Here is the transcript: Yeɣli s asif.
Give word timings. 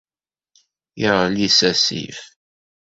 Yeɣli 1.01 1.49
s 1.57 1.59
asif. 1.71 2.19